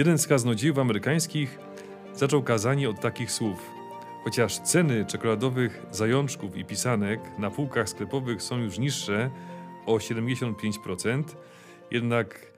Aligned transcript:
Jeden 0.00 0.18
z 0.18 0.26
kaznodziejów 0.26 0.78
amerykańskich 0.78 1.58
zaczął 2.14 2.42
kazanie 2.42 2.90
od 2.90 3.00
takich 3.00 3.32
słów. 3.32 3.70
Chociaż 4.24 4.58
ceny 4.58 5.04
czekoladowych 5.04 5.86
zajączków 5.90 6.56
i 6.56 6.64
pisanek 6.64 7.20
na 7.38 7.50
półkach 7.50 7.88
sklepowych 7.88 8.42
są 8.42 8.58
już 8.58 8.78
niższe 8.78 9.30
o 9.86 9.96
75%, 9.96 11.24
jednak 11.90 12.52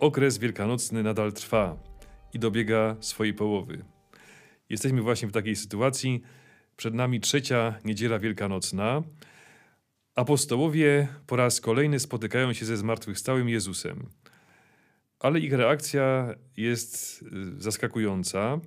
okres 0.00 0.38
wielkanocny 0.38 1.02
nadal 1.02 1.32
trwa 1.32 1.76
i 2.34 2.38
dobiega 2.38 2.96
swojej 3.00 3.34
połowy. 3.34 3.84
Jesteśmy 4.68 5.02
właśnie 5.02 5.28
w 5.28 5.32
takiej 5.32 5.56
sytuacji. 5.56 6.22
Przed 6.76 6.94
nami 6.94 7.20
trzecia 7.20 7.74
niedziela 7.84 8.18
wielkanocna. 8.18 9.02
Apostołowie 10.14 11.08
po 11.26 11.36
raz 11.36 11.60
kolejny 11.60 12.00
spotykają 12.00 12.52
się 12.52 12.66
ze 12.66 12.76
zmartwychwstałym 12.76 13.48
Jezusem. 13.48 14.08
Ale 15.22 15.40
ich 15.40 15.52
reakcja 15.52 16.34
jest 16.56 17.22
y, 17.22 17.62
zaskakująca. 17.62 18.60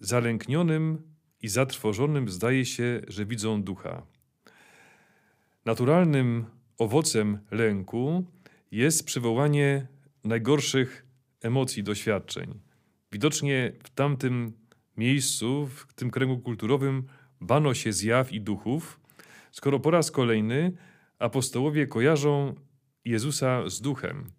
Zalęknionym 0.00 1.02
i 1.42 1.48
zatrwożonym 1.48 2.28
zdaje 2.28 2.64
się, 2.64 3.00
że 3.08 3.26
widzą 3.26 3.62
ducha. 3.62 4.02
Naturalnym 5.64 6.44
owocem 6.78 7.38
lęku 7.50 8.24
jest 8.70 9.06
przywołanie 9.06 9.86
najgorszych 10.24 11.06
emocji, 11.42 11.82
doświadczeń. 11.82 12.60
Widocznie 13.12 13.72
w 13.84 13.90
tamtym 13.90 14.52
miejscu, 14.96 15.66
w 15.66 15.94
tym 15.94 16.10
kręgu 16.10 16.38
kulturowym, 16.38 17.06
bano 17.40 17.74
się 17.74 17.92
zjaw 17.92 18.32
i 18.32 18.40
duchów, 18.40 19.00
skoro 19.52 19.80
po 19.80 19.90
raz 19.90 20.10
kolejny 20.10 20.72
apostołowie 21.18 21.86
kojarzą 21.86 22.54
Jezusa 23.04 23.68
z 23.68 23.80
duchem. 23.80 24.37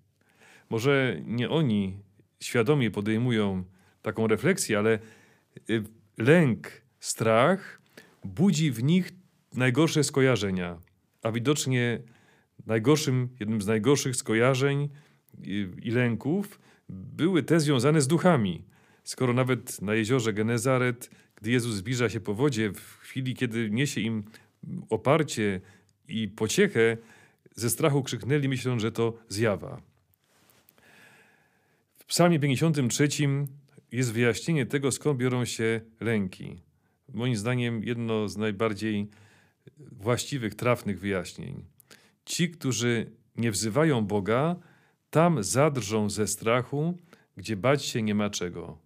Może 0.69 1.21
nie 1.25 1.49
oni 1.49 1.97
świadomie 2.39 2.91
podejmują 2.91 3.63
taką 4.01 4.27
refleksję, 4.27 4.77
ale 4.77 4.99
y, 5.69 5.83
lęk, 6.17 6.67
strach 6.99 7.81
budzi 8.23 8.71
w 8.71 8.84
nich 8.84 9.11
najgorsze 9.53 10.03
skojarzenia, 10.03 10.81
a 11.23 11.31
widocznie 11.31 11.99
najgorszym, 12.65 13.29
jednym 13.39 13.61
z 13.61 13.67
najgorszych 13.67 14.15
skojarzeń 14.15 14.89
i, 15.43 15.67
i 15.81 15.91
lęków 15.91 16.59
były 16.89 17.43
te 17.43 17.59
związane 17.59 18.01
z 18.01 18.07
duchami. 18.07 18.65
Skoro 19.04 19.33
nawet 19.33 19.81
na 19.81 19.95
jeziorze 19.95 20.33
Genezaret, 20.33 21.09
gdy 21.35 21.51
Jezus 21.51 21.76
zbliża 21.76 22.09
się 22.09 22.20
po 22.20 22.33
wodzie, 22.33 22.71
w 22.73 22.98
chwili, 22.99 23.35
kiedy 23.35 23.70
niesie 23.70 24.01
im 24.01 24.23
oparcie 24.89 25.61
i 26.07 26.27
pociechę, 26.27 26.98
ze 27.55 27.70
strachu 27.70 28.04
krzyknęli, 28.04 28.48
myśląc, 28.48 28.81
że 28.81 28.91
to 28.91 29.17
zjawa. 29.29 29.88
Psalmie 32.10 32.40
53 32.40 33.07
jest 33.91 34.12
wyjaśnienie 34.12 34.65
tego, 34.65 34.91
skąd 34.91 35.20
biorą 35.20 35.46
się 35.46 35.82
lęki. 35.99 36.62
Moim 37.13 37.35
zdaniem 37.35 37.84
jedno 37.84 38.27
z 38.27 38.38
najbardziej 38.38 39.10
właściwych, 39.77 40.55
trafnych 40.55 40.99
wyjaśnień. 40.99 41.66
Ci, 42.26 42.49
którzy 42.51 43.12
nie 43.35 43.51
wzywają 43.51 44.05
Boga, 44.05 44.55
tam 45.10 45.43
zadrżą 45.43 46.10
ze 46.10 46.27
strachu, 46.27 46.98
gdzie 47.38 47.55
bać 47.55 47.85
się 47.85 48.01
nie 48.01 48.16
ma 48.16 48.29
czego. 48.29 48.77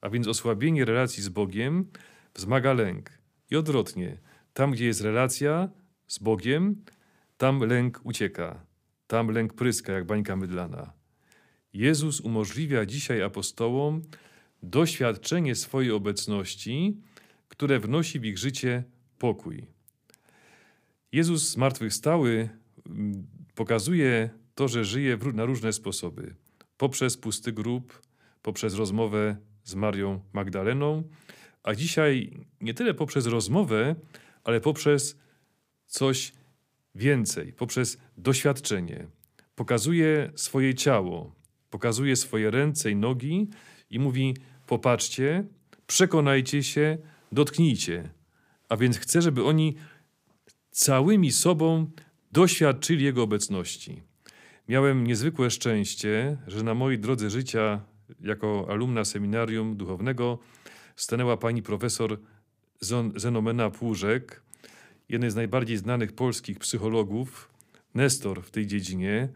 A 0.00 0.10
więc 0.10 0.28
osłabienie 0.28 0.84
relacji 0.84 1.22
z 1.22 1.28
Bogiem 1.28 1.86
wzmaga 2.34 2.72
lęk. 2.72 3.10
I 3.50 3.56
odwrotnie, 3.56 4.18
tam 4.52 4.70
gdzie 4.70 4.86
jest 4.86 5.00
relacja 5.00 5.68
z 6.06 6.18
Bogiem, 6.18 6.84
tam 7.36 7.60
lęk 7.60 8.00
ucieka. 8.04 8.66
Tam 9.06 9.28
lęk 9.28 9.54
pryska 9.54 9.92
jak 9.92 10.04
bańka 10.04 10.36
mydlana. 10.36 11.05
Jezus 11.76 12.20
umożliwia 12.20 12.86
dzisiaj 12.86 13.22
apostołom 13.22 14.02
doświadczenie 14.62 15.54
swojej 15.54 15.90
obecności, 15.90 16.96
które 17.48 17.80
wnosi 17.80 18.20
w 18.20 18.24
ich 18.24 18.38
życie 18.38 18.84
pokój. 19.18 19.66
Jezus 21.12 21.50
zmartwychwstały 21.50 22.48
mm, 22.86 23.26
pokazuje 23.54 24.30
to, 24.54 24.68
że 24.68 24.84
żyje 24.84 25.18
na 25.34 25.44
różne 25.44 25.72
sposoby. 25.72 26.34
Poprzez 26.76 27.16
pusty 27.16 27.52
grób, 27.52 28.02
poprzez 28.42 28.74
rozmowę 28.74 29.36
z 29.64 29.74
Marią 29.74 30.20
Magdaleną, 30.32 31.02
a 31.62 31.74
dzisiaj 31.74 32.30
nie 32.60 32.74
tyle 32.74 32.94
poprzez 32.94 33.26
rozmowę, 33.26 33.94
ale 34.44 34.60
poprzez 34.60 35.16
coś 35.86 36.32
więcej, 36.94 37.52
poprzez 37.52 37.98
doświadczenie. 38.16 39.06
Pokazuje 39.54 40.32
swoje 40.34 40.74
ciało, 40.74 41.36
pokazuje 41.70 42.16
swoje 42.16 42.50
ręce 42.50 42.90
i 42.90 42.96
nogi 42.96 43.48
i 43.90 43.98
mówi: 43.98 44.36
Popatrzcie, 44.66 45.44
przekonajcie 45.86 46.62
się, 46.62 46.98
dotknijcie. 47.32 48.10
A 48.68 48.76
więc 48.76 48.98
chcę, 48.98 49.22
żeby 49.22 49.44
oni 49.44 49.76
całymi 50.70 51.32
sobą 51.32 51.90
doświadczyli 52.32 53.04
Jego 53.04 53.22
obecności. 53.22 54.02
Miałem 54.68 55.06
niezwykłe 55.06 55.50
szczęście, 55.50 56.36
że 56.46 56.62
na 56.62 56.74
mojej 56.74 56.98
drodze 56.98 57.30
życia 57.30 57.80
jako 58.20 58.66
alumna 58.70 59.04
seminarium 59.04 59.76
duchownego 59.76 60.38
stanęła 60.96 61.36
pani 61.36 61.62
profesor 61.62 62.18
Zenomena 63.16 63.70
Płużek, 63.70 64.42
jednej 65.08 65.30
z 65.30 65.34
najbardziej 65.34 65.76
znanych 65.76 66.12
polskich 66.12 66.58
psychologów, 66.58 67.50
nestor 67.94 68.42
w 68.42 68.50
tej 68.50 68.66
dziedzinie. 68.66 69.28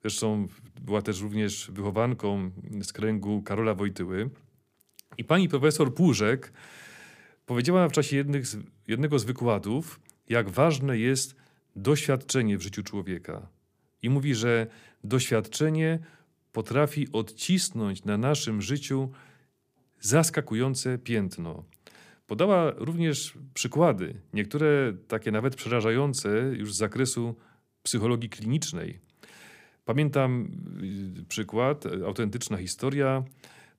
Zresztą 0.00 0.48
była 0.80 1.02
też 1.02 1.20
również 1.20 1.70
wychowanką 1.70 2.50
z 2.82 2.92
kręgu 2.92 3.42
Karola 3.42 3.74
Wojtyły. 3.74 4.30
I 5.18 5.24
pani 5.24 5.48
profesor 5.48 5.94
Płużek 5.94 6.52
powiedziała 7.46 7.88
w 7.88 7.92
czasie 7.92 8.24
z, 8.42 8.56
jednego 8.88 9.18
z 9.18 9.24
wykładów, 9.24 10.00
jak 10.28 10.50
ważne 10.50 10.98
jest 10.98 11.36
doświadczenie 11.76 12.58
w 12.58 12.62
życiu 12.62 12.82
człowieka. 12.82 13.48
I 14.02 14.10
mówi, 14.10 14.34
że 14.34 14.66
doświadczenie 15.04 15.98
potrafi 16.52 17.12
odcisnąć 17.12 18.04
na 18.04 18.18
naszym 18.18 18.62
życiu 18.62 19.10
zaskakujące 20.00 20.98
piętno. 20.98 21.64
Podała 22.26 22.70
również 22.70 23.34
przykłady, 23.54 24.20
niektóre 24.32 24.92
takie 25.08 25.30
nawet 25.30 25.56
przerażające 25.56 26.28
już 26.56 26.74
z 26.74 26.76
zakresu 26.76 27.36
psychologii 27.82 28.28
klinicznej. 28.28 29.07
Pamiętam 29.88 30.50
y, 31.20 31.24
przykład, 31.24 31.84
autentyczna 31.86 32.56
historia 32.56 33.22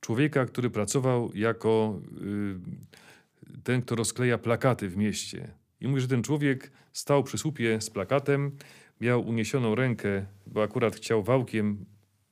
człowieka, 0.02 0.46
który 0.46 0.70
pracował 0.70 1.32
jako 1.36 2.02
y, 2.22 3.62
ten, 3.64 3.82
kto 3.82 3.96
rozkleja 3.96 4.38
plakaty 4.38 4.90
w 4.90 4.98
mieście. 4.98 5.54
I 5.82 5.88
mówi, 5.88 6.02
że 6.02 6.08
ten 6.08 6.24
człowiek 6.24 6.72
stał 6.94 7.24
przy 7.24 7.38
słupie 7.38 7.82
z 7.82 7.90
plakatem, 7.90 8.58
miał 9.02 9.28
uniesioną 9.28 9.76
rękę, 9.76 10.26
bo 10.48 10.64
akurat 10.64 10.96
chciał 10.96 11.24
wałkiem 11.24 11.86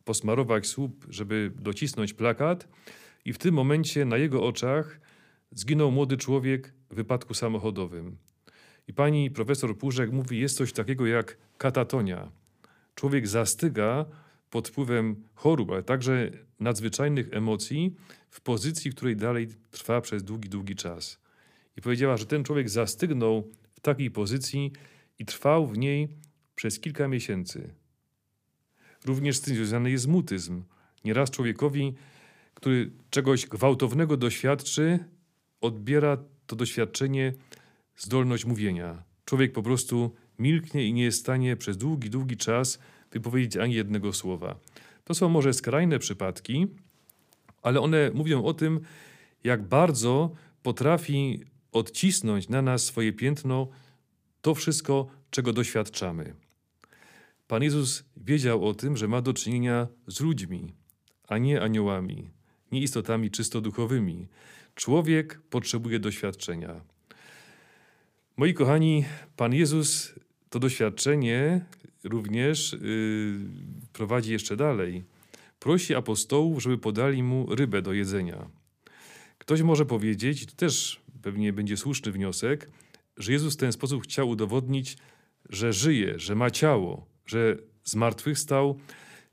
posmarować 0.05 0.67
słup, 0.67 1.05
żeby 1.09 1.51
docisnąć 1.59 2.13
plakat, 2.13 2.67
i 3.25 3.33
w 3.33 3.37
tym 3.37 3.53
momencie 3.53 4.05
na 4.05 4.17
jego 4.17 4.43
oczach 4.43 4.99
zginął 5.51 5.91
młody 5.91 6.17
człowiek 6.17 6.73
w 6.89 6.95
wypadku 6.95 7.33
samochodowym. 7.33 8.17
I 8.87 8.93
pani 8.93 9.31
profesor 9.31 9.77
Purzek 9.77 10.11
mówi, 10.11 10.39
jest 10.39 10.57
coś 10.57 10.73
takiego 10.73 11.07
jak 11.07 11.37
katatonia. 11.57 12.31
Człowiek 12.97 13.27
zastyga 13.27 14.05
pod 14.49 14.67
wpływem 14.67 15.23
chorób, 15.35 15.71
ale 15.71 15.83
także 15.83 16.31
nadzwyczajnych 16.59 17.27
emocji 17.31 17.95
w 18.29 18.41
pozycji, 18.41 18.91
w 18.91 18.95
której 18.95 19.15
dalej 19.15 19.47
trwa 19.71 20.01
przez 20.01 20.23
długi, 20.23 20.49
długi 20.49 20.75
czas. 20.75 21.19
I 21.77 21.81
powiedziała, 21.81 22.17
że 22.17 22.25
ten 22.25 22.43
człowiek 22.43 22.69
zastygnął 22.69 23.51
w 23.73 23.79
takiej 23.79 24.11
pozycji 24.11 24.71
i 25.19 25.25
trwał 25.25 25.67
w 25.67 25.77
niej 25.77 26.07
przez 26.55 26.79
kilka 26.79 27.07
miesięcy. 27.07 27.73
Również 29.05 29.37
z 29.37 29.41
tym 29.41 29.55
związany 29.55 29.91
jest 29.91 30.07
mutyzm. 30.07 30.63
Nieraz 31.05 31.31
człowiekowi, 31.31 31.93
który 32.53 32.91
czegoś 33.09 33.45
gwałtownego 33.45 34.17
doświadczy, 34.17 34.99
odbiera 35.61 36.17
to 36.47 36.55
doświadczenie 36.55 37.33
zdolność 37.97 38.45
mówienia. 38.45 39.03
Człowiek 39.25 39.51
po 39.51 39.63
prostu 39.63 40.15
milknie 40.39 40.87
i 40.87 40.93
nie 40.93 41.03
jest 41.03 41.17
w 41.17 41.21
stanie 41.21 41.55
przez 41.55 41.77
długi, 41.77 42.09
długi 42.09 42.37
czas 42.37 42.79
wypowiedzieć 43.11 43.57
ani 43.57 43.73
jednego 43.73 44.13
słowa. 44.13 44.59
To 45.03 45.13
są 45.13 45.29
może 45.29 45.53
skrajne 45.53 45.99
przypadki, 45.99 46.67
ale 47.61 47.81
one 47.81 48.11
mówią 48.13 48.43
o 48.43 48.53
tym, 48.53 48.79
jak 49.43 49.67
bardzo 49.67 50.31
potrafi 50.63 51.43
odcisnąć 51.71 52.49
na 52.49 52.61
nas 52.61 52.85
swoje 52.85 53.13
piętno 53.13 53.67
to 54.41 54.55
wszystko, 54.55 55.07
czego 55.29 55.53
doświadczamy. 55.53 56.33
Pan 57.47 57.63
Jezus 57.63 58.03
wiedział 58.17 58.67
o 58.67 58.73
tym, 58.73 58.97
że 58.97 59.07
ma 59.07 59.21
do 59.21 59.33
czynienia 59.33 59.87
z 60.07 60.19
ludźmi, 60.21 60.73
a 61.27 61.37
nie 61.37 61.61
aniołami, 61.61 62.29
nie 62.71 62.81
istotami 62.81 63.31
czysto 63.31 63.61
duchowymi. 63.61 64.27
Człowiek 64.75 65.41
potrzebuje 65.49 65.99
doświadczenia. 65.99 66.81
Moi 68.37 68.53
kochani, 68.53 69.05
Pan 69.35 69.53
Jezus 69.53 70.13
to 70.49 70.59
doświadczenie 70.59 71.65
również 72.03 72.73
yy, 72.73 72.79
prowadzi 73.93 74.31
jeszcze 74.31 74.55
dalej. 74.55 75.03
prosi 75.59 75.95
apostołów, 75.95 76.63
żeby 76.63 76.77
podali 76.77 77.23
mu 77.23 77.55
rybę 77.55 77.81
do 77.81 77.93
jedzenia. 77.93 78.49
Ktoś 79.37 79.61
może 79.61 79.85
powiedzieć, 79.85 80.45
to 80.45 80.55
też 80.55 81.01
pewnie 81.21 81.53
będzie 81.53 81.77
słuszny 81.77 82.11
wniosek, 82.11 82.69
że 83.17 83.31
Jezus 83.31 83.53
w 83.53 83.57
ten 83.57 83.71
sposób 83.71 84.03
chciał 84.03 84.29
udowodnić, 84.29 84.97
że 85.49 85.73
żyje, 85.73 86.19
że 86.19 86.35
ma 86.35 86.51
ciało, 86.51 87.07
że 87.25 87.57
zmartwychwstał 87.83 88.79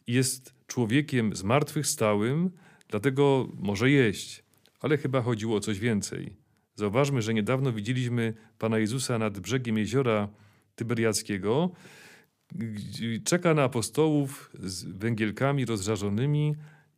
i 0.07 0.13
jest 0.13 0.55
człowiekiem 0.67 1.37
zmartwychwstałym, 1.37 2.51
dlatego 2.89 3.49
może 3.59 3.91
jeść. 3.91 4.45
Ale 4.81 4.99
chyba 4.99 5.23
chodziło 5.23 5.57
o 5.57 5.61
coś 5.61 5.79
więcej. 5.79 6.37
Zauważmy, 6.75 7.23
że 7.23 7.35
niedawno 7.35 7.73
widzieliśmy 7.73 8.35
Pana 8.59 8.79
Jezusa 8.79 9.19
nad 9.19 9.41
brzegiem 9.41 9.79
jeziora 9.79 10.29
Tyberiackiego. 10.75 11.71
Czeka 13.25 13.55
na 13.55 13.63
apostołów 13.63 14.51
z 14.55 14.85
węgielkami 14.85 15.65
rozżarzonymi 15.65 16.55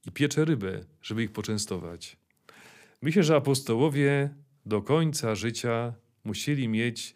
i 0.06 0.12
piecze 0.12 0.44
rybę, 0.44 0.84
żeby 1.02 1.22
ich 1.22 1.32
poczęstować. 1.32 2.16
Myślę, 3.02 3.22
że 3.22 3.36
apostołowie 3.36 4.30
do 4.66 4.82
końca 4.82 5.34
życia 5.34 5.94
musieli 6.24 6.68
mieć 6.68 7.14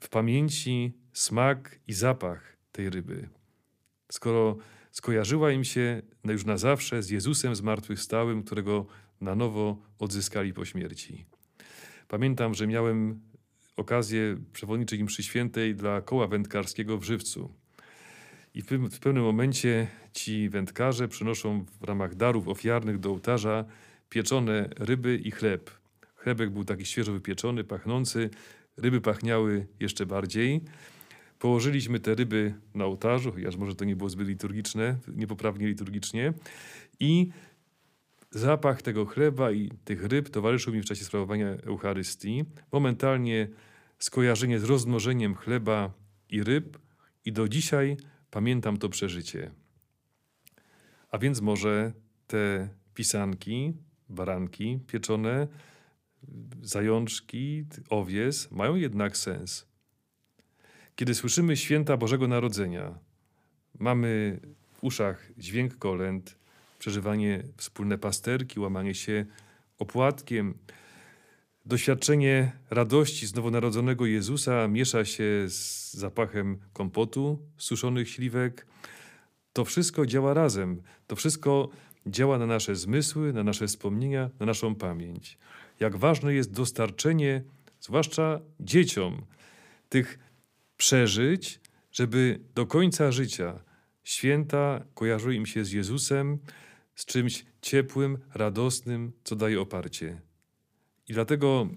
w 0.00 0.08
pamięci 0.08 0.92
smak 1.12 1.80
i 1.86 1.92
zapach 1.92 2.56
tej 2.72 2.90
ryby. 2.90 3.28
Skoro 4.12 4.56
skojarzyła 4.92 5.52
im 5.52 5.64
się 5.64 6.02
już 6.24 6.44
na 6.44 6.56
zawsze 6.56 7.02
z 7.02 7.10
Jezusem 7.10 7.56
zmartwychwstałym, 7.56 8.42
którego 8.42 8.86
na 9.20 9.34
nowo 9.34 9.82
odzyskali 9.98 10.52
po 10.52 10.64
śmierci. 10.64 11.26
Pamiętam, 12.08 12.54
że 12.54 12.66
miałem 12.66 13.20
okazję 13.80 14.36
przewodniczyć 14.52 15.00
im 15.00 15.06
przy 15.06 15.22
świętej 15.22 15.74
dla 15.74 16.00
koła 16.00 16.26
wędkarskiego 16.26 16.98
w 16.98 17.04
Żywcu. 17.04 17.54
I 18.54 18.62
w 18.62 18.98
pewnym 19.00 19.22
momencie 19.22 19.86
ci 20.12 20.48
wędkarze 20.48 21.08
przynoszą 21.08 21.64
w 21.80 21.84
ramach 21.84 22.14
darów 22.14 22.48
ofiarnych 22.48 22.98
do 22.98 23.10
ołtarza 23.10 23.64
pieczone 24.08 24.68
ryby 24.76 25.16
i 25.16 25.30
chleb. 25.30 25.70
Chlebek 26.16 26.50
był 26.50 26.64
taki 26.64 26.84
świeżo 26.84 27.12
wypieczony, 27.12 27.64
pachnący, 27.64 28.30
ryby 28.76 29.00
pachniały 29.00 29.66
jeszcze 29.80 30.06
bardziej. 30.06 30.60
Położyliśmy 31.38 32.00
te 32.00 32.14
ryby 32.14 32.54
na 32.74 32.84
ołtarzu, 32.84 33.32
chociaż 33.32 33.56
może 33.56 33.74
to 33.74 33.84
nie 33.84 33.96
było 33.96 34.10
zbyt 34.10 34.28
liturgiczne, 34.28 34.96
niepoprawnie 35.16 35.66
liturgicznie. 35.66 36.32
I 37.00 37.30
zapach 38.30 38.82
tego 38.82 39.06
chleba 39.06 39.52
i 39.52 39.70
tych 39.84 40.04
ryb 40.04 40.28
towarzyszył 40.28 40.74
mi 40.74 40.80
w 40.80 40.84
czasie 40.84 41.04
sprawowania 41.04 41.48
Eucharystii. 41.48 42.44
Momentalnie 42.72 43.48
skojarzenie 44.00 44.60
z 44.60 44.64
rozmnożeniem 44.64 45.34
chleba 45.34 45.92
i 46.28 46.42
ryb, 46.42 46.78
i 47.24 47.32
do 47.32 47.48
dzisiaj 47.48 47.96
pamiętam 48.30 48.76
to 48.76 48.88
przeżycie. 48.88 49.50
A 51.10 51.18
więc 51.18 51.40
może 51.40 51.92
te 52.26 52.68
pisanki, 52.94 53.72
baranki 54.08 54.78
pieczone, 54.86 55.48
zajączki, 56.62 57.64
owies 57.88 58.50
mają 58.50 58.76
jednak 58.76 59.16
sens. 59.16 59.66
Kiedy 60.96 61.14
słyszymy 61.14 61.56
święta 61.56 61.96
Bożego 61.96 62.28
Narodzenia, 62.28 62.98
mamy 63.78 64.40
w 64.72 64.84
uszach 64.84 65.30
dźwięk 65.38 65.78
kolęd, 65.78 66.38
przeżywanie 66.78 67.42
wspólne 67.56 67.98
pasterki, 67.98 68.60
łamanie 68.60 68.94
się 68.94 69.26
opłatkiem, 69.78 70.54
doświadczenie 71.70 72.52
radości 72.70 73.26
z 73.26 73.34
nowonarodzonego 73.34 74.06
Jezusa 74.06 74.68
miesza 74.68 75.04
się 75.04 75.44
z 75.48 75.92
zapachem 75.94 76.58
kompotu, 76.72 77.38
suszonych 77.56 78.08
śliwek. 78.08 78.66
To 79.52 79.64
wszystko 79.64 80.06
działa 80.06 80.34
razem. 80.34 80.82
To 81.06 81.16
wszystko 81.16 81.68
działa 82.06 82.38
na 82.38 82.46
nasze 82.46 82.76
zmysły, 82.76 83.32
na 83.32 83.44
nasze 83.44 83.66
wspomnienia, 83.66 84.30
na 84.40 84.46
naszą 84.46 84.74
pamięć. 84.74 85.38
Jak 85.80 85.96
ważne 85.96 86.34
jest 86.34 86.52
dostarczenie, 86.52 87.42
zwłaszcza 87.80 88.40
dzieciom, 88.60 89.22
tych 89.88 90.18
przeżyć, 90.76 91.60
żeby 91.92 92.40
do 92.54 92.66
końca 92.66 93.12
życia 93.12 93.58
święta 94.04 94.84
kojarzyły 94.94 95.34
im 95.34 95.46
się 95.46 95.64
z 95.64 95.72
Jezusem, 95.72 96.38
z 96.94 97.04
czymś 97.04 97.44
ciepłym, 97.62 98.18
radosnym, 98.34 99.12
co 99.24 99.36
daje 99.36 99.60
oparcie. 99.60 100.29
I 101.10 101.12
dlatego 101.12 101.68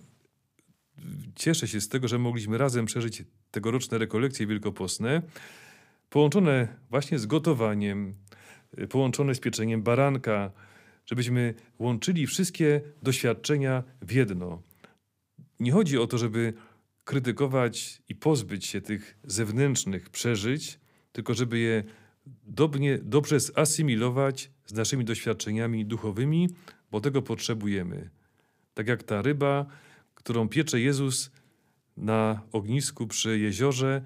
cieszę 1.36 1.68
się 1.68 1.82
z 1.82 1.90
tego, 1.90 2.08
że 2.08 2.20
mogliśmy 2.20 2.58
razem 2.58 2.86
przeżyć 2.86 3.24
tegoroczne 3.52 3.98
rekolekcje 3.98 4.48
wielkopostne, 4.48 5.22
połączone 6.10 6.68
właśnie 6.90 7.20
z 7.20 7.26
gotowaniem, 7.26 8.16
połączone 8.90 9.36
z 9.36 9.40
pieczeniem 9.40 9.84
baranka, 9.84 10.52
żebyśmy 11.06 11.54
łączyli 11.80 12.28
wszystkie 12.28 12.82
doświadczenia 13.04 13.84
w 14.02 14.12
jedno. 14.12 14.62
Nie 15.60 15.72
chodzi 15.72 15.98
o 15.98 16.08
to, 16.08 16.18
żeby 16.18 16.54
krytykować 17.04 18.02
i 18.10 18.16
pozbyć 18.16 18.66
się 18.66 18.82
tych 18.82 19.18
zewnętrznych 19.24 20.10
przeżyć, 20.10 20.80
tylko 21.12 21.34
żeby 21.34 21.60
je 21.60 21.84
dobnie, 22.44 22.98
dobrze 22.98 23.40
zasymilować 23.40 24.52
z 24.66 24.74
naszymi 24.74 25.06
doświadczeniami 25.06 25.86
duchowymi, 25.86 26.50
bo 26.92 27.02
tego 27.02 27.22
potrzebujemy. 27.22 28.10
Tak 28.74 28.88
jak 28.88 29.04
ta 29.04 29.22
ryba, 29.22 29.66
którą 30.16 30.50
piecze 30.50 30.80
Jezus 30.80 31.32
na 31.98 32.42
ognisku 32.52 33.08
przy 33.08 33.40
jeziorze, 33.40 34.02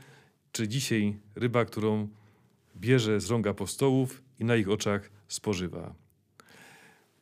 czy 0.52 0.68
dzisiaj 0.68 1.18
ryba, 1.36 1.66
którą 1.66 2.08
bierze 2.76 3.20
z 3.20 3.30
rąk 3.30 3.48
apostołów 3.48 4.24
i 4.40 4.46
na 4.46 4.56
ich 4.56 4.70
oczach 4.70 5.10
spożywa. 5.28 5.96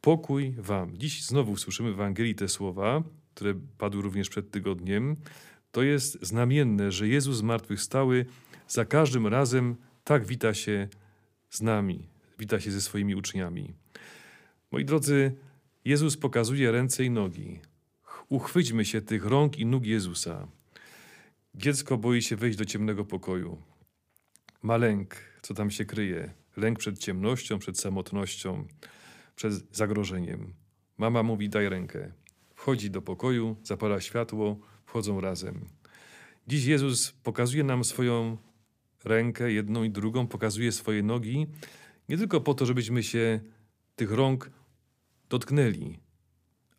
Pokój 0.01 0.55
wam. 0.57 0.97
Dziś 0.97 1.25
znowu 1.25 1.57
słyszymy 1.57 1.91
w 1.91 1.93
Ewangelii 1.93 2.35
te 2.35 2.47
słowa, 2.47 3.03
które 3.35 3.53
padły 3.77 4.01
również 4.01 4.29
przed 4.29 4.51
tygodniem. 4.51 5.15
To 5.71 5.83
jest 5.83 6.25
znamienne, 6.25 6.91
że 6.91 7.07
Jezus 7.07 7.37
zmartwychwstały 7.37 8.25
za 8.67 8.85
każdym 8.85 9.27
razem 9.27 9.75
tak 10.03 10.25
wita 10.25 10.53
się 10.53 10.87
z 11.49 11.61
nami, 11.61 12.07
wita 12.39 12.59
się 12.59 12.71
ze 12.71 12.81
swoimi 12.81 13.15
uczniami. 13.15 13.73
Moi 14.71 14.85
drodzy, 14.85 15.35
Jezus 15.85 16.17
pokazuje 16.17 16.71
ręce 16.71 17.03
i 17.03 17.09
nogi. 17.09 17.59
Uchwyćmy 18.29 18.85
się 18.85 19.01
tych 19.01 19.25
rąk 19.25 19.59
i 19.59 19.65
nóg 19.65 19.85
Jezusa. 19.85 20.47
Dziecko 21.55 21.97
boi 21.97 22.21
się 22.21 22.35
wejść 22.35 22.57
do 22.57 22.65
ciemnego 22.65 23.05
pokoju. 23.05 23.61
Ma 24.61 24.77
lęk, 24.77 25.15
co 25.41 25.53
tam 25.53 25.71
się 25.71 25.85
kryje. 25.85 26.33
Lęk 26.57 26.79
przed 26.79 26.99
ciemnością, 26.99 27.59
przed 27.59 27.79
samotnością, 27.79 28.67
przed 29.35 29.53
zagrożeniem. 29.71 30.53
Mama 30.97 31.23
mówi: 31.23 31.49
Daj 31.49 31.69
rękę. 31.69 32.11
Wchodzi 32.55 32.91
do 32.91 33.01
pokoju, 33.01 33.55
zapala 33.63 34.01
światło, 34.01 34.59
wchodzą 34.85 35.21
razem. 35.21 35.65
Dziś 36.47 36.65
Jezus 36.65 37.11
pokazuje 37.11 37.63
nam 37.63 37.83
swoją 37.83 38.37
rękę, 39.03 39.51
jedną 39.51 39.83
i 39.83 39.89
drugą, 39.89 40.27
pokazuje 40.27 40.71
swoje 40.71 41.03
nogi, 41.03 41.47
nie 42.09 42.17
tylko 42.17 42.41
po 42.41 42.53
to, 42.53 42.65
żebyśmy 42.65 43.03
się 43.03 43.39
tych 43.95 44.11
rąk 44.11 44.49
dotknęli, 45.29 45.99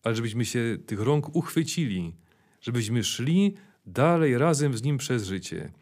ale 0.02 0.14
żebyśmy 0.14 0.44
się 0.44 0.78
tych 0.86 1.00
rąk 1.00 1.36
uchwycili, 1.36 2.14
żebyśmy 2.60 3.04
szli 3.04 3.54
dalej 3.86 4.38
razem 4.38 4.76
z 4.76 4.82
Nim 4.82 4.98
przez 4.98 5.24
życie. 5.24 5.72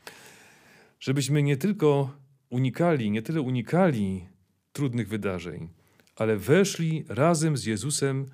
Żebyśmy 1.01 1.43
nie 1.43 1.57
tylko 1.57 2.11
unikali, 2.51 3.11
nie 3.11 3.23
tyle 3.23 3.41
unikali 3.41 4.29
trudnych 4.73 5.09
wydarzeń, 5.09 5.69
ale 6.17 6.37
weszli 6.37 7.05
razem 7.09 7.57
z 7.57 7.65
Jezusem 7.65 8.27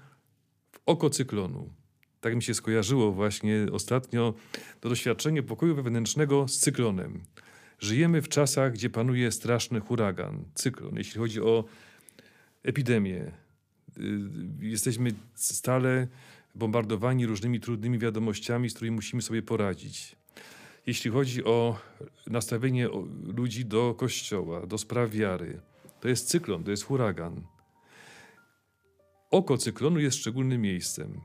w 0.73 0.79
oko 0.87 1.11
cyklonu. 1.11 1.71
Tak 2.21 2.37
mi 2.37 2.43
się 2.43 2.55
skojarzyło 2.55 3.13
właśnie 3.13 3.67
ostatnio 3.73 4.35
to 4.81 4.89
doświadczenie 4.89 5.43
pokoju 5.43 5.75
wewnętrznego 5.75 6.49
z 6.49 6.59
cyklonem. 6.59 7.21
Żyjemy 7.79 8.23
w 8.23 8.29
czasach, 8.29 8.73
gdzie 8.73 8.91
panuje 8.91 9.33
straszny 9.33 9.81
huragan, 9.81 10.45
cyklon, 10.55 10.97
jeśli 10.97 11.21
chodzi 11.21 11.41
o 11.41 11.65
epidemię. 12.63 13.33
Y, 13.99 14.66
jesteśmy 14.66 15.12
stale 15.35 16.09
bombardowani 16.54 17.26
różnymi 17.26 17.61
trudnymi 17.61 17.99
wiadomościami, 17.99 18.70
z 18.70 18.75
którymi 18.75 18.94
musimy 18.94 19.23
sobie 19.23 19.42
poradzić. 19.42 20.16
Jeśli 20.87 21.11
chodzi 21.11 21.44
o 21.44 21.78
nastawienie 22.26 22.88
ludzi 23.23 23.64
do 23.64 23.94
kościoła, 23.94 24.66
do 24.66 24.78
spraw 24.78 25.11
wiary, 25.11 25.61
to 26.00 26.09
jest 26.09 26.28
cyklon, 26.28 26.64
to 26.64 26.70
jest 26.70 26.85
huragan. 26.85 27.42
Oko 29.30 29.59
cyklonu 29.59 30.00
jest 30.00 30.16
szczególnym 30.16 30.61
miejscem. 30.61 31.20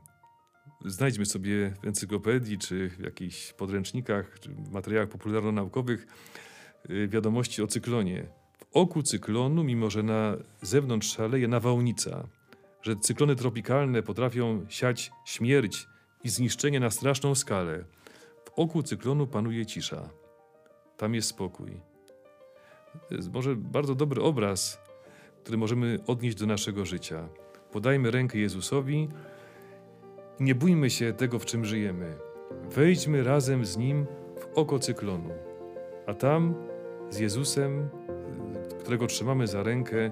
Znajdźmy 0.84 1.26
sobie 1.26 1.74
w 1.82 1.86
encyklopedii, 1.86 2.58
czy 2.58 2.90
w 2.90 3.00
jakichś 3.00 3.52
podręcznikach, 3.52 4.40
czy 4.40 4.50
materiałach 4.72 5.08
popularno-naukowych 5.08 6.06
y, 6.90 7.08
wiadomości 7.08 7.62
o 7.62 7.66
cyklonie. 7.66 8.26
W 8.58 8.64
oku 8.72 9.02
cyklonu, 9.02 9.64
mimo 9.64 9.90
że 9.90 10.02
na 10.02 10.36
zewnątrz 10.62 11.16
szaleje 11.16 11.48
nawałnica, 11.48 12.28
że 12.86 12.96
cyklony 12.96 13.36
tropikalne 13.36 14.02
potrafią 14.02 14.66
siać 14.68 15.10
śmierć 15.24 15.86
i 16.24 16.28
zniszczenie 16.28 16.80
na 16.80 16.90
straszną 16.90 17.34
skalę, 17.34 17.84
w 18.44 18.50
oku 18.56 18.82
cyklonu 18.82 19.26
panuje 19.26 19.66
cisza. 19.66 20.08
Tam 20.96 21.14
jest 21.14 21.28
spokój. 21.28 21.80
To 23.08 23.14
jest 23.14 23.32
może 23.32 23.56
bardzo 23.56 23.94
dobry 23.94 24.22
obraz 24.22 24.86
które 25.46 25.58
możemy 25.58 25.98
odnieść 26.06 26.36
do 26.36 26.46
naszego 26.46 26.84
życia. 26.84 27.28
Podajmy 27.72 28.10
rękę 28.10 28.38
Jezusowi 28.38 29.08
i 30.40 30.42
nie 30.42 30.54
bójmy 30.54 30.90
się 30.90 31.12
tego, 31.12 31.38
w 31.38 31.44
czym 31.44 31.64
żyjemy. 31.64 32.14
Wejdźmy 32.70 33.24
razem 33.24 33.64
z 33.64 33.76
Nim 33.76 34.06
w 34.40 34.58
oko 34.58 34.78
cyklonu, 34.78 35.30
a 36.06 36.14
tam 36.14 36.54
z 37.10 37.18
Jezusem, 37.18 37.88
którego 38.80 39.06
trzymamy 39.06 39.46
za 39.46 39.62
rękę, 39.62 40.10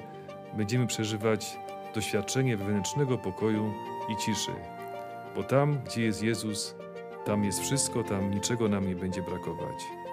będziemy 0.57 0.87
przeżywać 0.87 1.59
doświadczenie 1.95 2.57
wewnętrznego 2.57 3.19
pokoju 3.19 3.73
i 4.09 4.17
ciszy. 4.17 4.53
Bo 5.37 5.43
tam, 5.43 5.79
gdzie 5.85 6.03
jest 6.03 6.23
Jezus, 6.23 6.75
tam 7.25 7.45
jest 7.45 7.61
wszystko, 7.61 8.03
tam 8.03 8.31
niczego 8.31 8.69
nam 8.69 8.89
nie 8.89 8.97
będzie 8.97 9.23
brakować. 9.23 10.04